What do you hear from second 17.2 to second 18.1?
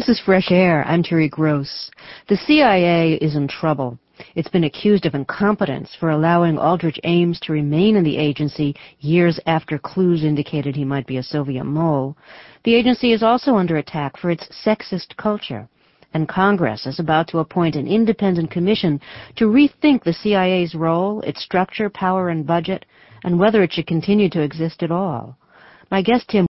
to appoint an